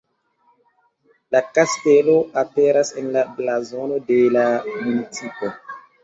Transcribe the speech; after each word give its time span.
La 1.33 1.41
kastelo 1.57 2.15
aperas 2.41 2.91
en 3.01 3.11
la 3.17 3.23
blazono 3.41 3.99
de 4.07 4.17
la 4.37 4.47
municipo. 4.79 5.51